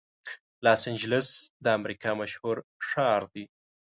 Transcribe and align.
لاس 0.65 0.81
انجلس 0.91 1.29
د 1.63 1.65
امریکا 1.79 2.11
مشهور 2.21 2.57
ښار 2.87 3.21
دی. 3.33 3.45